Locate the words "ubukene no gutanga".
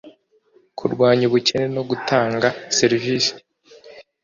1.29-2.47